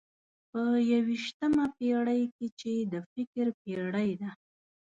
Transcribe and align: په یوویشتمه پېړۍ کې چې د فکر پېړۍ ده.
په 0.49 0.61
یوویشتمه 0.91 1.65
پېړۍ 1.77 2.23
کې 2.35 2.47
چې 2.59 2.71
د 2.91 2.93
فکر 3.11 3.45
پېړۍ 3.61 4.09
ده. 4.21 4.31